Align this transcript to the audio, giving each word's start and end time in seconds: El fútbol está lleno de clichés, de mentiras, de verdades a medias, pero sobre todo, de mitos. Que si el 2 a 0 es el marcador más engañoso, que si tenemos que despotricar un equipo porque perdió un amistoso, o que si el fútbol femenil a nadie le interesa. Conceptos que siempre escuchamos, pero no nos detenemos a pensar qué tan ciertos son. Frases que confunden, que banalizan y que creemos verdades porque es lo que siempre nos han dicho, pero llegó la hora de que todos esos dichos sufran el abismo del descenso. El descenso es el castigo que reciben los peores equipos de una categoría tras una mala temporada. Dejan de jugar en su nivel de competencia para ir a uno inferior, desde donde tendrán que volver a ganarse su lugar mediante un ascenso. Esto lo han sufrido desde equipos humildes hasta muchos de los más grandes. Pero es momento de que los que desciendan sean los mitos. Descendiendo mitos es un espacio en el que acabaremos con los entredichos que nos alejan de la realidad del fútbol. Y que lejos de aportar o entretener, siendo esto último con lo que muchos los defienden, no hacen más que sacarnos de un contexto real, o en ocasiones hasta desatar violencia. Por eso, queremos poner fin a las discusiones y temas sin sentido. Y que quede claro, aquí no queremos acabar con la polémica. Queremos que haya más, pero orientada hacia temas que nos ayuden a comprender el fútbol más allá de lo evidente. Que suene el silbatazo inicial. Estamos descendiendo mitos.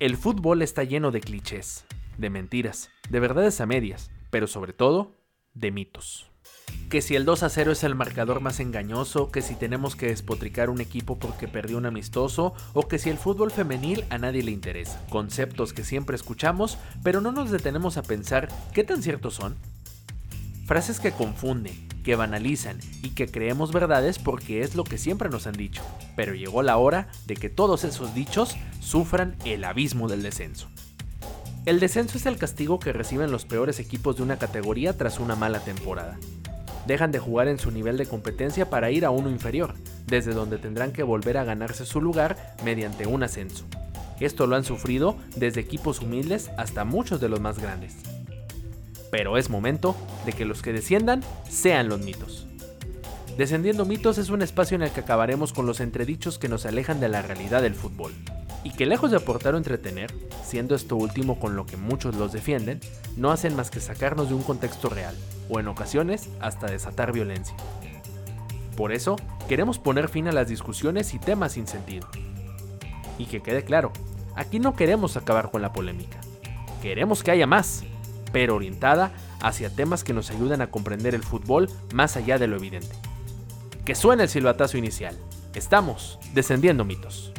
El 0.00 0.16
fútbol 0.16 0.62
está 0.62 0.82
lleno 0.82 1.10
de 1.10 1.20
clichés, 1.20 1.84
de 2.16 2.30
mentiras, 2.30 2.88
de 3.10 3.20
verdades 3.20 3.60
a 3.60 3.66
medias, 3.66 4.10
pero 4.30 4.46
sobre 4.46 4.72
todo, 4.72 5.14
de 5.52 5.70
mitos. 5.72 6.30
Que 6.88 7.02
si 7.02 7.16
el 7.16 7.26
2 7.26 7.42
a 7.42 7.50
0 7.50 7.72
es 7.72 7.84
el 7.84 7.94
marcador 7.94 8.40
más 8.40 8.60
engañoso, 8.60 9.30
que 9.30 9.42
si 9.42 9.56
tenemos 9.56 9.96
que 9.96 10.06
despotricar 10.06 10.70
un 10.70 10.80
equipo 10.80 11.18
porque 11.18 11.48
perdió 11.48 11.76
un 11.76 11.84
amistoso, 11.84 12.54
o 12.72 12.88
que 12.88 12.98
si 12.98 13.10
el 13.10 13.18
fútbol 13.18 13.50
femenil 13.50 14.06
a 14.08 14.16
nadie 14.16 14.42
le 14.42 14.52
interesa. 14.52 15.04
Conceptos 15.10 15.74
que 15.74 15.84
siempre 15.84 16.16
escuchamos, 16.16 16.78
pero 17.02 17.20
no 17.20 17.30
nos 17.30 17.50
detenemos 17.50 17.98
a 17.98 18.02
pensar 18.02 18.48
qué 18.72 18.84
tan 18.84 19.02
ciertos 19.02 19.34
son. 19.34 19.54
Frases 20.64 20.98
que 20.98 21.12
confunden, 21.12 21.89
que 22.02 22.16
banalizan 22.16 22.78
y 23.02 23.10
que 23.10 23.28
creemos 23.28 23.72
verdades 23.72 24.18
porque 24.18 24.62
es 24.62 24.74
lo 24.74 24.84
que 24.84 24.98
siempre 24.98 25.28
nos 25.28 25.46
han 25.46 25.54
dicho, 25.54 25.82
pero 26.16 26.34
llegó 26.34 26.62
la 26.62 26.76
hora 26.76 27.08
de 27.26 27.36
que 27.36 27.48
todos 27.48 27.84
esos 27.84 28.14
dichos 28.14 28.56
sufran 28.80 29.36
el 29.44 29.64
abismo 29.64 30.08
del 30.08 30.22
descenso. 30.22 30.68
El 31.66 31.78
descenso 31.78 32.16
es 32.16 32.26
el 32.26 32.38
castigo 32.38 32.80
que 32.80 32.92
reciben 32.92 33.30
los 33.30 33.44
peores 33.44 33.80
equipos 33.80 34.16
de 34.16 34.22
una 34.22 34.38
categoría 34.38 34.96
tras 34.96 35.20
una 35.20 35.36
mala 35.36 35.60
temporada. 35.60 36.18
Dejan 36.86 37.12
de 37.12 37.18
jugar 37.18 37.48
en 37.48 37.58
su 37.58 37.70
nivel 37.70 37.98
de 37.98 38.06
competencia 38.06 38.70
para 38.70 38.90
ir 38.90 39.04
a 39.04 39.10
uno 39.10 39.28
inferior, 39.28 39.74
desde 40.06 40.32
donde 40.32 40.56
tendrán 40.56 40.92
que 40.92 41.02
volver 41.02 41.36
a 41.36 41.44
ganarse 41.44 41.84
su 41.84 42.00
lugar 42.00 42.56
mediante 42.64 43.06
un 43.06 43.22
ascenso. 43.22 43.66
Esto 44.20 44.46
lo 44.46 44.56
han 44.56 44.64
sufrido 44.64 45.16
desde 45.36 45.60
equipos 45.60 46.00
humildes 46.00 46.50
hasta 46.56 46.84
muchos 46.84 47.20
de 47.20 47.28
los 47.28 47.40
más 47.40 47.58
grandes. 47.58 47.96
Pero 49.10 49.36
es 49.36 49.50
momento 49.50 49.96
de 50.24 50.32
que 50.32 50.44
los 50.44 50.62
que 50.62 50.72
desciendan 50.72 51.22
sean 51.48 51.88
los 51.88 52.00
mitos. 52.00 52.46
Descendiendo 53.36 53.84
mitos 53.86 54.18
es 54.18 54.28
un 54.28 54.42
espacio 54.42 54.74
en 54.74 54.82
el 54.82 54.90
que 54.90 55.00
acabaremos 55.00 55.52
con 55.52 55.66
los 55.66 55.80
entredichos 55.80 56.38
que 56.38 56.48
nos 56.48 56.66
alejan 56.66 57.00
de 57.00 57.08
la 57.08 57.22
realidad 57.22 57.62
del 57.62 57.74
fútbol. 57.74 58.12
Y 58.64 58.70
que 58.72 58.84
lejos 58.84 59.10
de 59.10 59.16
aportar 59.16 59.54
o 59.54 59.56
entretener, 59.56 60.12
siendo 60.44 60.74
esto 60.74 60.96
último 60.96 61.40
con 61.40 61.56
lo 61.56 61.64
que 61.64 61.78
muchos 61.78 62.16
los 62.16 62.32
defienden, 62.32 62.80
no 63.16 63.30
hacen 63.30 63.56
más 63.56 63.70
que 63.70 63.80
sacarnos 63.80 64.28
de 64.28 64.34
un 64.34 64.42
contexto 64.42 64.90
real, 64.90 65.16
o 65.48 65.58
en 65.58 65.68
ocasiones 65.68 66.28
hasta 66.40 66.66
desatar 66.66 67.12
violencia. 67.12 67.56
Por 68.76 68.92
eso, 68.92 69.16
queremos 69.48 69.78
poner 69.78 70.08
fin 70.08 70.28
a 70.28 70.32
las 70.32 70.48
discusiones 70.48 71.14
y 71.14 71.18
temas 71.18 71.52
sin 71.52 71.66
sentido. 71.66 72.08
Y 73.18 73.26
que 73.26 73.42
quede 73.42 73.64
claro, 73.64 73.92
aquí 74.36 74.58
no 74.58 74.74
queremos 74.76 75.16
acabar 75.16 75.50
con 75.50 75.62
la 75.62 75.72
polémica. 75.72 76.20
Queremos 76.82 77.22
que 77.22 77.30
haya 77.30 77.46
más, 77.46 77.84
pero 78.32 78.56
orientada 78.56 79.12
hacia 79.40 79.70
temas 79.70 80.04
que 80.04 80.12
nos 80.12 80.30
ayuden 80.30 80.60
a 80.60 80.70
comprender 80.70 81.14
el 81.14 81.22
fútbol 81.22 81.68
más 81.92 82.16
allá 82.16 82.38
de 82.38 82.46
lo 82.46 82.56
evidente. 82.56 82.94
Que 83.84 83.94
suene 83.94 84.24
el 84.24 84.28
silbatazo 84.28 84.78
inicial. 84.78 85.16
Estamos 85.54 86.18
descendiendo 86.34 86.84
mitos. 86.84 87.32